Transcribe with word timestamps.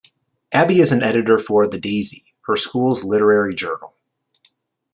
Abby 0.51 0.79
is 0.79 0.93
an 0.93 1.03
editor 1.03 1.37
for 1.37 1.67
"The 1.67 1.79
Daisy", 1.79 2.33
her 2.47 2.55
school's 2.55 3.03
literary 3.03 3.53
journal. 3.53 3.93